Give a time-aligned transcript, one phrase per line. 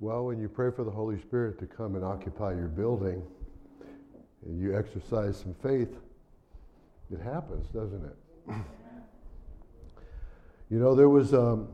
[0.00, 3.22] well, when you pray for the Holy Spirit to come and occupy your building
[4.46, 5.94] and you exercise some faith,
[7.12, 8.16] it happens, doesn't it?
[10.70, 11.68] you know, there was um,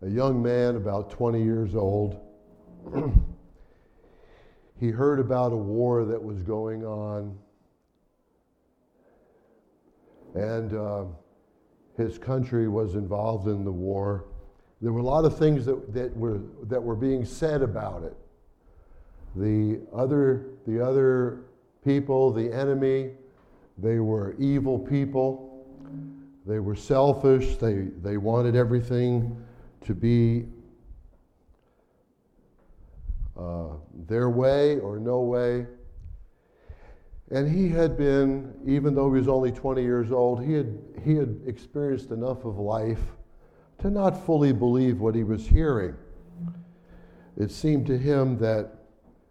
[0.00, 2.18] a young man about 20 years old.
[4.80, 7.36] he heard about a war that was going on,
[10.34, 11.04] and uh,
[11.98, 14.24] his country was involved in the war.
[14.84, 18.14] There were a lot of things that, that, were, that were being said about it.
[19.34, 21.40] The other, the other
[21.82, 23.12] people, the enemy,
[23.78, 25.66] they were evil people.
[26.44, 27.56] They were selfish.
[27.56, 29.42] They, they wanted everything
[29.86, 30.44] to be
[33.38, 33.68] uh,
[34.06, 35.66] their way or no way.
[37.30, 41.14] And he had been, even though he was only 20 years old, he had, he
[41.14, 43.00] had experienced enough of life
[43.78, 45.94] to not fully believe what he was hearing.
[47.36, 48.72] It seemed to him that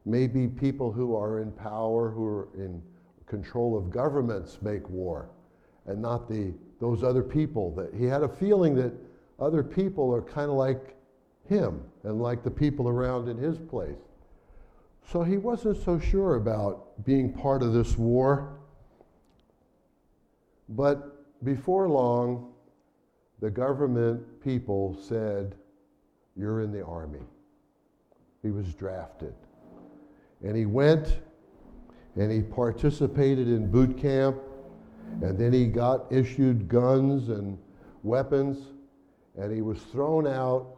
[0.05, 2.81] maybe people who are in power, who are in
[3.25, 5.29] control of governments, make war,
[5.85, 7.73] and not the, those other people.
[7.75, 8.93] That he had a feeling that
[9.39, 10.95] other people are kind of like
[11.47, 13.97] him and like the people around in his place.
[15.11, 18.57] So he wasn't so sure about being part of this war.
[20.69, 22.52] But before long,
[23.43, 25.55] the government people said,
[26.37, 27.25] You're in the army.
[28.41, 29.33] He was drafted.
[30.41, 31.19] And he went
[32.15, 34.37] and he participated in boot camp,
[35.21, 37.57] and then he got issued guns and
[38.01, 38.67] weapons,
[39.37, 40.77] and he was thrown out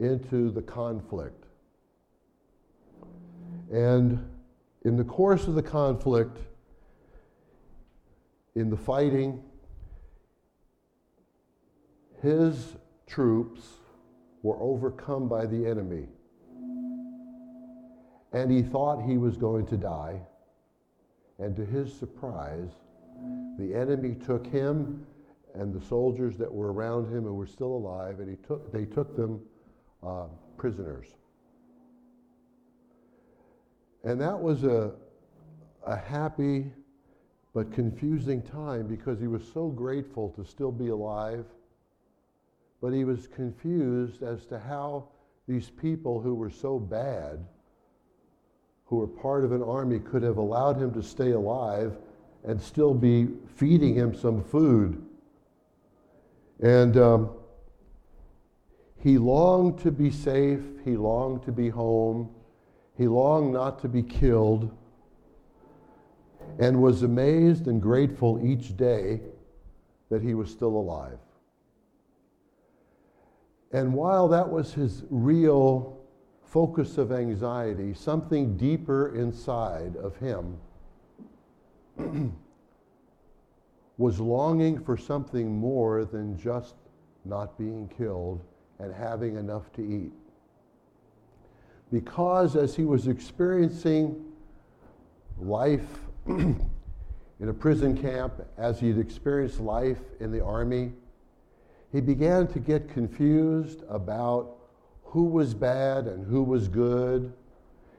[0.00, 1.44] into the conflict.
[3.70, 4.26] And
[4.86, 6.38] in the course of the conflict,
[8.54, 9.42] in the fighting,
[12.22, 13.62] his troops
[14.42, 16.06] were overcome by the enemy.
[18.32, 20.20] And he thought he was going to die.
[21.38, 22.70] And to his surprise,
[23.58, 25.06] the enemy took him
[25.54, 28.84] and the soldiers that were around him and were still alive, and he took, they
[28.84, 29.40] took them
[30.06, 30.26] uh,
[30.56, 31.06] prisoners.
[34.04, 34.92] And that was a,
[35.86, 36.70] a happy
[37.54, 41.44] but confusing time because he was so grateful to still be alive,
[42.80, 45.08] but he was confused as to how
[45.48, 47.44] these people who were so bad,
[48.84, 51.96] who were part of an army, could have allowed him to stay alive
[52.44, 55.04] and still be feeding him some food.
[56.60, 57.30] And um,
[59.02, 62.30] he longed to be safe, he longed to be home,
[62.96, 64.76] he longed not to be killed,
[66.58, 69.20] and was amazed and grateful each day
[70.10, 71.18] that he was still alive.
[73.72, 75.98] And while that was his real
[76.42, 80.56] focus of anxiety, something deeper inside of him
[83.98, 86.76] was longing for something more than just
[87.24, 88.42] not being killed
[88.78, 90.12] and having enough to eat.
[91.92, 94.24] Because as he was experiencing
[95.38, 95.86] life
[96.26, 96.68] in
[97.40, 100.92] a prison camp, as he'd experienced life in the army,
[101.92, 104.56] he began to get confused about
[105.04, 107.32] who was bad and who was good.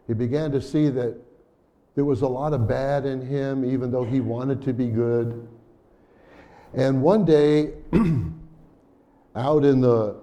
[0.07, 1.17] He began to see that
[1.95, 5.47] there was a lot of bad in him, even though he wanted to be good.
[6.73, 7.73] And one day,
[9.35, 10.17] out in the,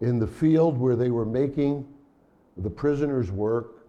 [0.00, 1.86] in the field where they were making
[2.56, 3.88] the prisoner's work,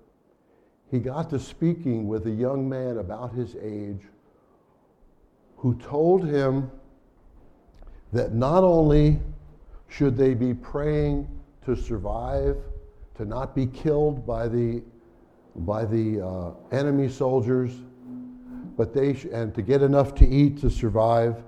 [0.90, 4.02] he got to speaking with a young man about his age
[5.58, 6.72] who told him
[8.16, 9.20] that not only
[9.90, 11.28] should they be praying
[11.66, 12.56] to survive,
[13.16, 14.82] to not be killed by the,
[15.58, 17.74] by the uh, enemy soldiers,
[18.78, 21.44] but they sh- and to get enough to eat to survive,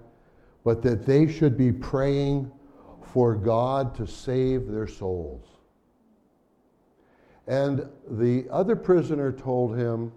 [0.65, 2.51] but that they should be praying
[3.13, 5.45] for God to save their souls.
[7.47, 10.11] And the other prisoner told him,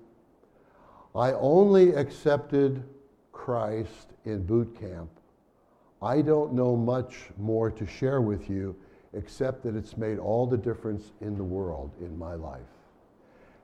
[1.14, 2.82] I only accepted
[3.30, 5.19] Christ in boot camp.
[6.02, 8.74] I don't know much more to share with you
[9.12, 12.60] except that it's made all the difference in the world in my life.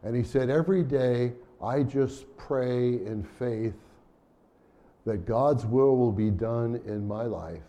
[0.03, 3.75] And he said, Every day I just pray in faith
[5.05, 7.63] that God's will will be done in my life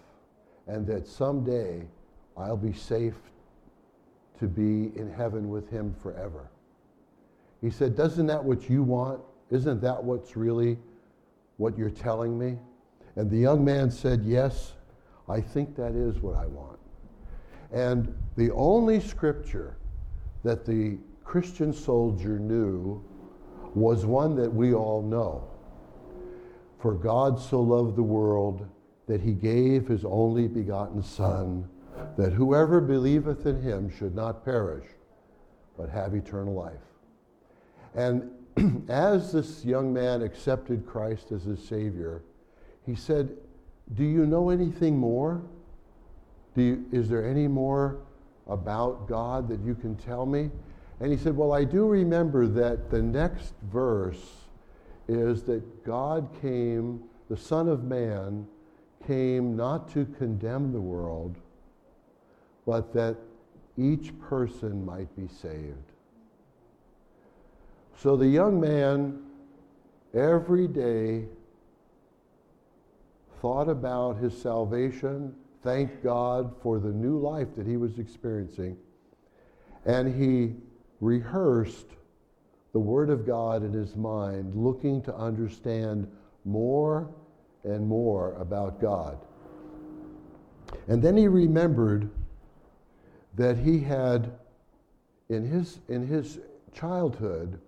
[0.67, 1.83] and that someday
[2.35, 3.15] I'll be safe
[4.39, 6.49] to be in heaven with him forever.
[7.61, 9.21] He said, Doesn't that what you want?
[9.49, 10.77] Isn't that what's really
[11.57, 12.57] what you're telling me?
[13.17, 14.73] And the young man said, Yes,
[15.27, 16.79] I think that is what I want.
[17.73, 19.77] And the only scripture
[20.43, 23.03] that the Christian soldier knew
[23.73, 25.49] was one that we all know.
[26.79, 28.67] For God so loved the world
[29.07, 31.67] that he gave his only begotten Son,
[32.17, 34.85] that whoever believeth in him should not perish,
[35.75, 36.73] but have eternal life.
[37.95, 38.29] And
[38.89, 42.21] as this young man accepted Christ as his Savior,
[42.87, 43.29] he said,
[43.93, 45.43] Do you know anything more?
[46.55, 47.99] You, is there any more
[48.47, 50.49] about God that you can tell me?
[50.99, 54.31] And he said, Well, I do remember that the next verse
[55.07, 58.47] is that God came, the Son of Man
[59.05, 61.35] came not to condemn the world,
[62.65, 63.17] but that
[63.77, 65.91] each person might be saved.
[67.95, 69.21] So the young man
[70.13, 71.25] every day
[73.41, 78.77] thought about his salvation, thanked God for the new life that he was experiencing,
[79.85, 80.55] and he
[81.01, 81.87] rehearsed
[82.73, 86.07] the Word of God in his mind, looking to understand
[86.45, 87.09] more
[87.63, 89.17] and more about God.
[90.87, 92.09] And then he remembered
[93.35, 94.31] that he had,
[95.29, 96.39] in his, in his
[96.73, 97.59] childhood,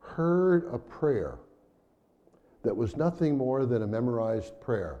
[0.00, 1.38] heard a prayer
[2.62, 5.00] that was nothing more than a memorized prayer.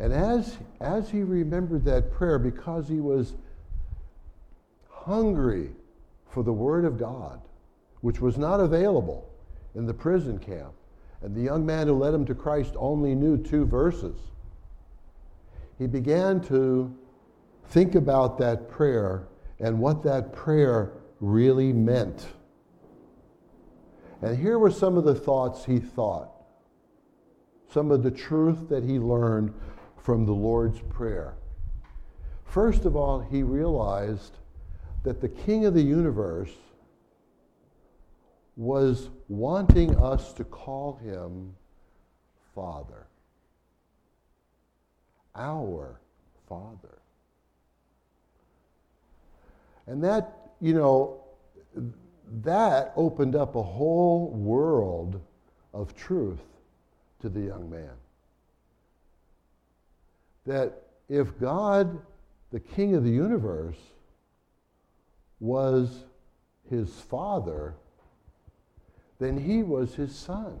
[0.00, 3.34] And as, as he remembered that prayer, because he was
[4.88, 5.72] hungry
[6.26, 7.42] for the Word of God,
[8.00, 9.30] which was not available
[9.74, 10.72] in the prison camp,
[11.20, 14.16] and the young man who led him to Christ only knew two verses,
[15.78, 16.96] he began to
[17.68, 22.26] think about that prayer and what that prayer really meant.
[24.22, 26.30] And here were some of the thoughts he thought,
[27.70, 29.52] some of the truth that he learned
[30.02, 31.34] from the Lord's Prayer.
[32.44, 34.36] First of all, he realized
[35.04, 36.50] that the King of the universe
[38.56, 41.54] was wanting us to call him
[42.54, 43.06] Father.
[45.34, 46.00] Our
[46.48, 46.98] Father.
[49.86, 51.24] And that, you know,
[52.42, 55.20] that opened up a whole world
[55.72, 56.40] of truth
[57.20, 57.99] to the young man.
[60.50, 62.00] That if God,
[62.50, 63.78] the King of the universe,
[65.38, 66.06] was
[66.68, 67.76] his father,
[69.20, 70.58] then he was his son.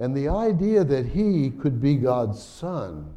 [0.00, 3.16] And the idea that he could be God's son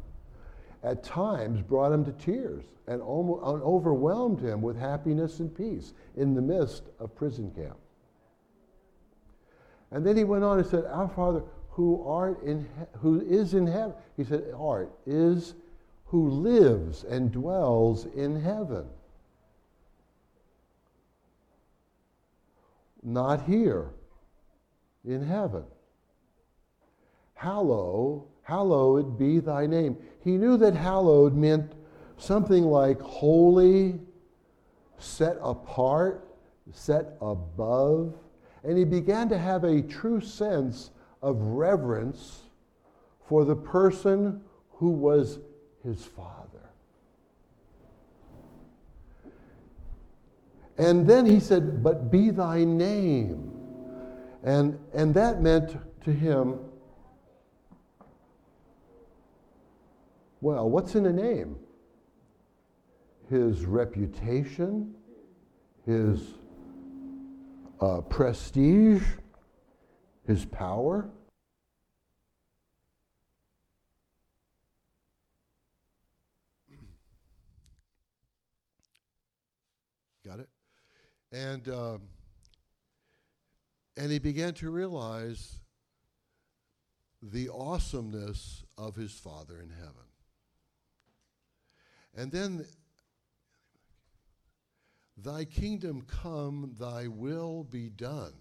[0.84, 6.40] at times brought him to tears and, overwhelmed him with happiness and peace in the
[6.40, 7.78] midst of prison camp.
[9.90, 11.42] And then he went on and said, Our Father
[11.76, 12.66] who art in
[13.00, 13.92] who is in heaven.
[14.16, 15.52] He said, art is
[16.06, 18.86] who lives and dwells in heaven.
[23.02, 23.90] Not here,
[25.04, 25.64] in heaven.
[27.34, 29.98] Hallow, hallowed be thy name.
[30.24, 31.72] He knew that hallowed meant
[32.16, 34.00] something like holy,
[34.96, 36.26] set apart,
[36.72, 38.14] set above.
[38.64, 40.90] And he began to have a true sense
[41.26, 42.42] of reverence
[43.28, 44.40] for the person
[44.74, 45.40] who was
[45.82, 46.70] his father.
[50.78, 53.50] And then he said, But be thy name.
[54.44, 56.60] And, and that meant to him,
[60.40, 61.56] well, what's in a name?
[63.28, 64.94] His reputation,
[65.84, 66.20] his
[67.80, 69.02] uh, prestige,
[70.26, 71.08] his power.
[80.24, 80.48] Got it?
[81.36, 82.00] And, um,
[83.96, 85.60] and he began to realize
[87.20, 90.06] the awesomeness of his Father in heaven.
[92.16, 92.64] And then,
[95.18, 98.32] thy kingdom come, thy will be done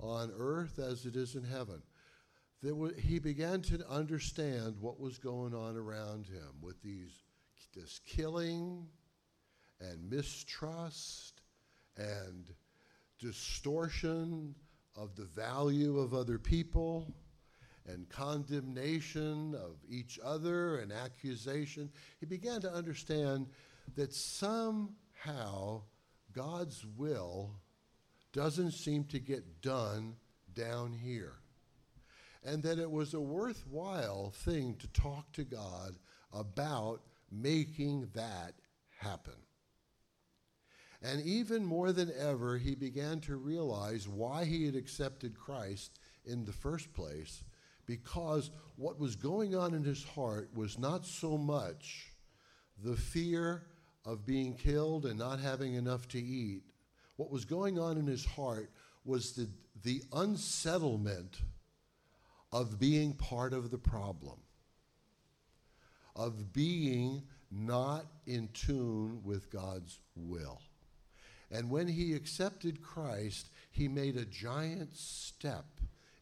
[0.00, 1.82] on earth as it is in heaven.
[2.62, 7.22] There he began to understand what was going on around him with these
[7.74, 8.86] this killing
[9.80, 11.40] and mistrust
[11.96, 12.46] and
[13.18, 14.54] distortion
[14.96, 17.12] of the value of other people
[17.86, 23.46] and condemnation of each other and accusation, he began to understand
[23.96, 25.82] that somehow
[26.32, 27.50] God's will
[28.32, 30.16] doesn't seem to get done
[30.54, 31.34] down here.
[32.42, 35.96] And that it was a worthwhile thing to talk to God
[36.32, 38.54] about making that
[38.98, 39.43] happen.
[41.04, 46.46] And even more than ever, he began to realize why he had accepted Christ in
[46.46, 47.44] the first place,
[47.84, 52.10] because what was going on in his heart was not so much
[52.82, 53.66] the fear
[54.06, 56.62] of being killed and not having enough to eat.
[57.16, 58.70] What was going on in his heart
[59.04, 59.48] was the,
[59.82, 61.36] the unsettlement
[62.50, 64.38] of being part of the problem,
[66.16, 70.62] of being not in tune with God's will.
[71.50, 75.66] And when he accepted Christ, he made a giant step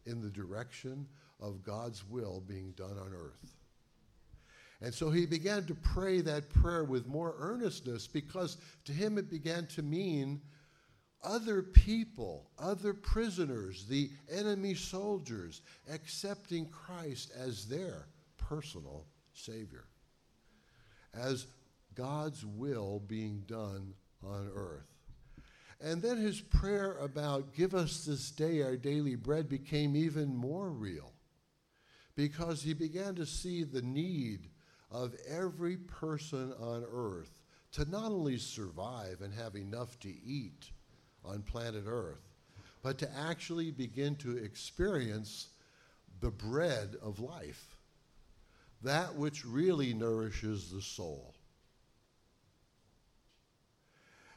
[0.05, 1.07] in the direction
[1.39, 3.55] of God's will being done on earth.
[4.81, 9.29] And so he began to pray that prayer with more earnestness because to him it
[9.29, 10.41] began to mean
[11.23, 19.85] other people, other prisoners, the enemy soldiers, accepting Christ as their personal Savior,
[21.13, 21.47] as
[21.95, 24.92] God's will being done on earth.
[25.83, 30.69] And then his prayer about, give us this day our daily bread, became even more
[30.69, 31.11] real
[32.15, 34.49] because he began to see the need
[34.89, 40.69] of every person on earth to not only survive and have enough to eat
[41.25, 42.33] on planet Earth,
[42.81, 45.49] but to actually begin to experience
[46.19, 47.75] the bread of life,
[48.83, 51.33] that which really nourishes the soul.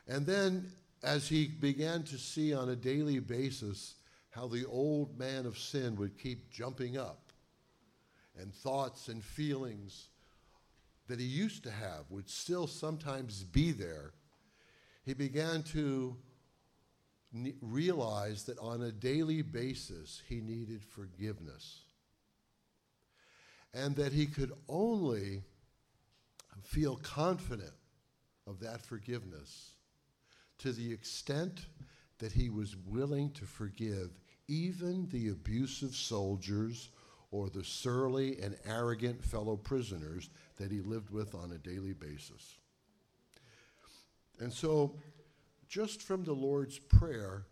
[0.08, 0.70] And then,
[1.02, 3.94] as he began to see on a daily basis
[4.30, 7.32] how the old man of sin would keep jumping up,
[8.38, 10.08] and thoughts and feelings
[11.08, 14.12] that he used to have would still sometimes be there,
[15.04, 16.16] he began to
[17.60, 21.82] realize that on a daily basis he needed forgiveness.
[23.72, 25.42] And that he could only
[26.62, 27.74] feel confident
[28.46, 29.75] of that forgiveness
[30.58, 31.66] to the extent
[32.18, 34.10] that he was willing to forgive
[34.48, 36.90] even the abusive soldiers
[37.30, 42.56] or the surly and arrogant fellow prisoners that he lived with on a daily basis.
[44.38, 44.96] And so,
[45.68, 47.46] just from the Lord's Prayer,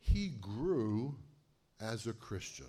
[0.00, 1.14] he grew
[1.80, 2.66] as a Christian.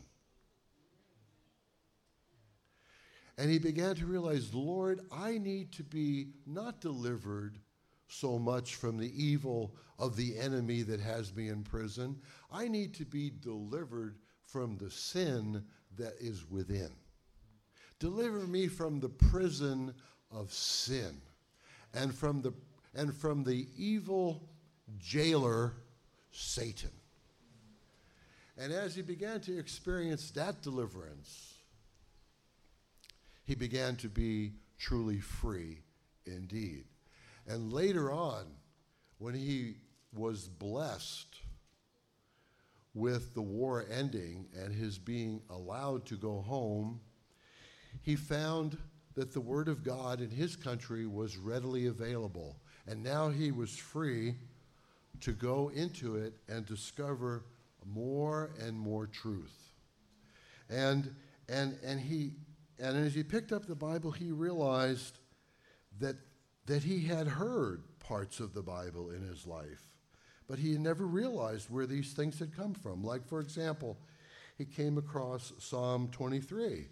[3.38, 7.60] And he began to realize, Lord, I need to be not delivered
[8.08, 12.18] so much from the evil of the enemy that has me in prison.
[12.52, 15.64] I need to be delivered from the sin
[15.98, 16.92] that is within.
[18.00, 19.94] Deliver me from the prison
[20.32, 21.22] of sin
[21.94, 22.54] and from the,
[22.96, 24.48] and from the evil
[25.00, 25.74] jailer,
[26.32, 26.92] Satan.
[28.58, 31.56] And as he began to experience that deliverance,
[33.46, 35.80] he began to be truly free
[36.26, 36.86] indeed.
[37.48, 38.46] And later on,
[39.20, 39.76] when he
[40.14, 41.36] was blessed
[42.94, 47.00] with the war ending and his being allowed to go home,
[48.02, 48.78] he found
[49.16, 52.58] that the Word of God in his country was readily available.
[52.86, 54.36] And now he was free
[55.22, 57.44] to go into it and discover
[57.86, 59.72] more and more truth.
[60.70, 61.16] And,
[61.50, 62.32] and, and, he,
[62.80, 65.18] and as he picked up the Bible, he realized
[66.00, 66.16] that,
[66.68, 69.88] that he had heard parts of the Bible in his life
[70.48, 73.04] but he never realized where these things had come from.
[73.04, 73.98] Like, for example,
[74.58, 76.88] he came across Psalm 23.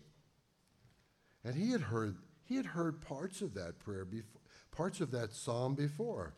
[1.45, 4.41] And he had heard, he had heard parts of that prayer before,
[4.71, 6.35] parts of that psalm before.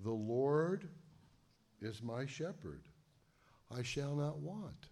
[0.00, 0.88] The Lord
[1.80, 2.82] is my shepherd.
[3.74, 4.88] I shall not want.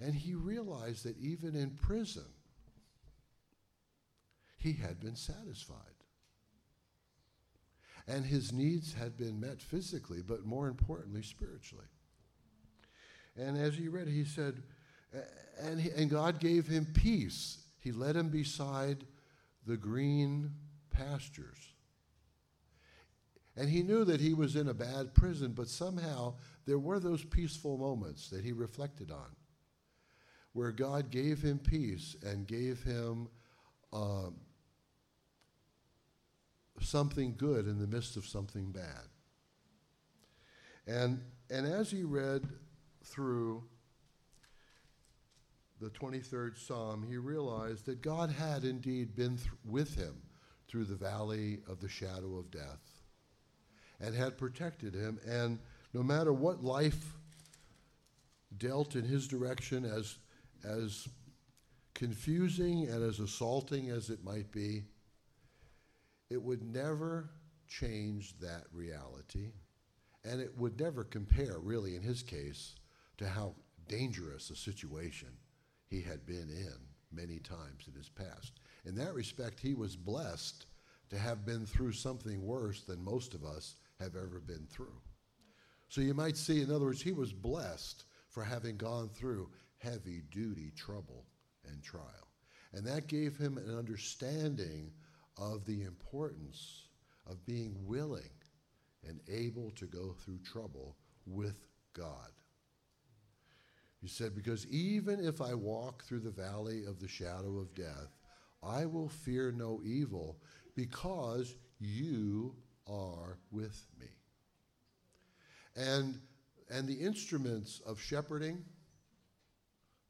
[0.00, 2.26] And he realized that even in prison,
[4.56, 5.95] he had been satisfied
[8.08, 11.86] and his needs had been met physically, but more importantly, spiritually.
[13.36, 14.62] And as he read, he said,
[15.60, 17.58] and, he, and God gave him peace.
[17.80, 19.04] He led him beside
[19.66, 20.52] the green
[20.90, 21.72] pastures.
[23.56, 26.34] And he knew that he was in a bad prison, but somehow
[26.66, 29.34] there were those peaceful moments that he reflected on
[30.52, 33.28] where God gave him peace and gave him
[33.92, 34.36] um,
[36.86, 39.08] something good in the midst of something bad.
[40.86, 42.48] And, and as he read
[43.04, 43.64] through
[45.80, 50.22] the 23rd Psalm, he realized that God had indeed been th- with him
[50.68, 53.02] through the valley of the shadow of death
[54.00, 55.18] and had protected him.
[55.26, 55.58] And
[55.92, 57.16] no matter what life
[58.56, 60.18] dealt in his direction, as,
[60.64, 61.08] as
[61.94, 64.84] confusing and as assaulting as it might be,
[66.30, 67.30] it would never
[67.68, 69.52] change that reality.
[70.24, 72.74] And it would never compare, really, in his case,
[73.18, 73.54] to how
[73.88, 75.28] dangerous a situation
[75.88, 76.74] he had been in
[77.12, 78.60] many times in his past.
[78.84, 80.66] In that respect, he was blessed
[81.10, 85.00] to have been through something worse than most of us have ever been through.
[85.88, 90.22] So you might see, in other words, he was blessed for having gone through heavy
[90.32, 91.24] duty trouble
[91.64, 92.02] and trial.
[92.72, 94.90] And that gave him an understanding
[95.36, 96.88] of the importance
[97.26, 98.30] of being willing
[99.06, 102.30] and able to go through trouble with God.
[104.00, 108.16] He said, Because even if I walk through the valley of the shadow of death,
[108.62, 110.38] I will fear no evil
[110.74, 112.54] because you
[112.86, 114.06] are with me.
[115.74, 116.20] And,
[116.70, 118.64] and the instruments of shepherding,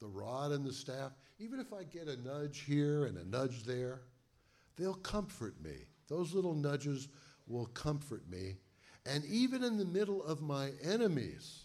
[0.00, 3.64] the rod and the staff, even if I get a nudge here and a nudge
[3.64, 4.02] there,
[4.76, 5.74] they'll comfort me.
[6.08, 7.08] Those little nudges
[7.46, 8.56] will comfort me.
[9.04, 11.64] And even in the middle of my enemies,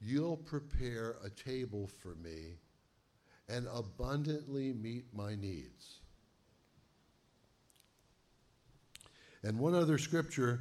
[0.00, 2.58] you'll prepare a table for me
[3.48, 6.00] and abundantly meet my needs.
[9.42, 10.60] And one other scripture,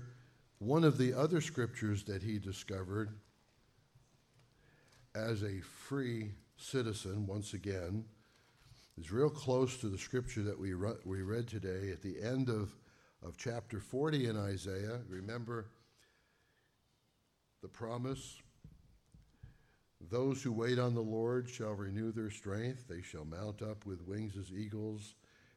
[0.59, 3.09] one of the other scriptures that he discovered
[5.15, 8.05] as a free citizen, once again,
[8.97, 12.49] is real close to the scripture that we, re- we read today at the end
[12.49, 12.75] of,
[13.23, 14.99] of chapter 40 in Isaiah.
[15.07, 15.67] Remember
[17.62, 18.38] the promise
[20.10, 22.88] those who wait on the Lord shall renew their strength.
[22.88, 25.15] They shall mount up with wings as eagles.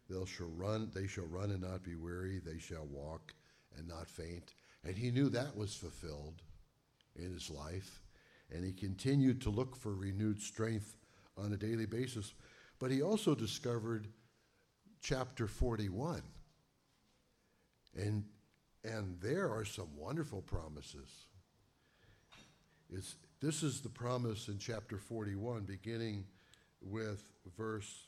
[0.08, 2.40] They shall run, they shall run and not be weary.
[2.44, 3.34] They shall walk
[3.76, 4.54] and not faint.
[4.84, 6.42] And he knew that was fulfilled
[7.16, 8.00] in his life.
[8.50, 10.96] And he continued to look for renewed strength
[11.36, 12.34] on a daily basis.
[12.80, 14.08] But he also discovered
[15.02, 16.22] chapter 41.
[17.94, 18.24] And,
[18.82, 21.26] and there are some wonderful promises.
[22.92, 26.24] It's, this is the promise in chapter 41, beginning
[26.80, 27.22] with
[27.56, 28.06] verse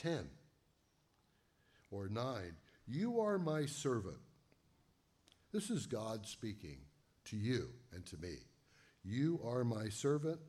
[0.00, 0.26] 10
[1.90, 2.56] or 9.
[2.88, 4.18] You are my servant.
[5.52, 6.78] This is God speaking
[7.26, 8.36] to you and to me.
[9.04, 10.40] You are my servant.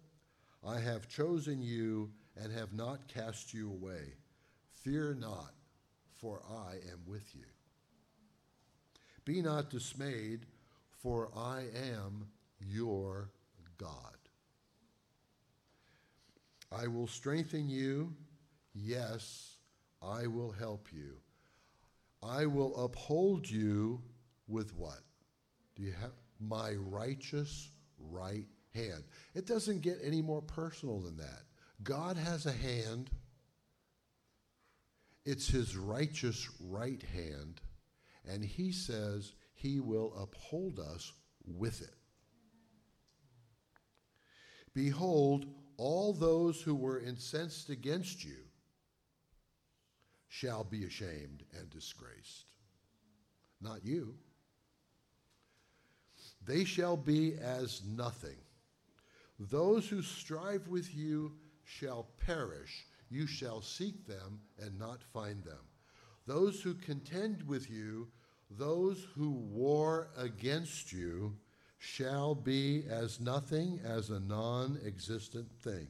[0.66, 2.10] I have chosen you
[2.42, 4.14] and have not cast you away.
[4.74, 5.54] Fear not,
[6.18, 7.46] for I am with you.
[9.24, 10.46] Be not dismayed,
[11.02, 11.66] for I
[11.98, 12.28] am
[12.60, 13.32] your
[13.78, 13.90] God.
[16.72, 18.14] I will strengthen you.
[18.74, 19.56] Yes,
[20.02, 21.16] I will help you.
[22.22, 24.02] I will uphold you
[24.48, 25.00] with what?
[25.76, 27.70] Do you have my righteous
[28.00, 29.04] right hand?
[29.34, 31.44] It doesn't get any more personal than that.
[31.84, 33.10] God has a hand.
[35.26, 37.62] It's his righteous right hand,
[38.28, 41.12] and he says he will uphold us
[41.46, 41.96] with it.
[44.74, 45.46] Behold,
[45.78, 48.38] all those who were incensed against you
[50.28, 52.52] shall be ashamed and disgraced.
[53.62, 54.16] Not you.
[56.46, 58.38] They shall be as nothing.
[59.40, 61.34] Those who strive with you
[61.66, 62.86] shall perish.
[63.10, 65.60] You shall seek them and not find them.
[66.26, 68.08] Those who contend with you,
[68.50, 71.36] those who war against you,
[71.78, 75.88] shall be as nothing, as a non existent thing.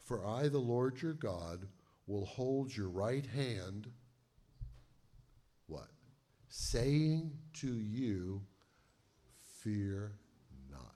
[0.00, 1.66] For I, the Lord your God,
[2.06, 3.88] will hold your right hand,
[5.66, 5.88] what?
[6.48, 8.42] Saying to you,
[9.62, 10.12] Fear
[10.70, 10.94] not.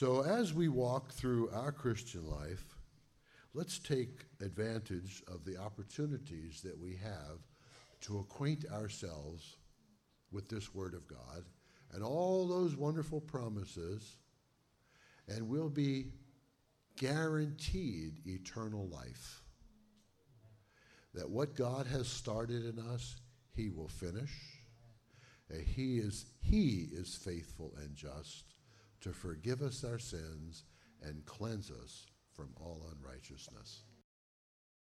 [0.00, 2.64] So, as we walk through our Christian life,
[3.52, 7.40] let's take advantage of the opportunities that we have
[8.06, 9.58] to acquaint ourselves
[10.32, 11.44] with this Word of God
[11.92, 14.16] and all those wonderful promises,
[15.28, 16.06] and we'll be
[16.96, 19.42] guaranteed eternal life.
[21.12, 23.16] That what God has started in us,
[23.54, 24.32] He will finish.
[25.66, 28.54] He is, he is faithful and just
[29.00, 30.64] to forgive us our sins
[31.02, 33.84] and cleanse us from all unrighteousness.